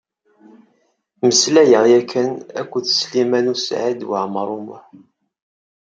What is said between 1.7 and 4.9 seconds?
ya kan akked Sliman U Saɛid Waɛmaṛ U Muḥ.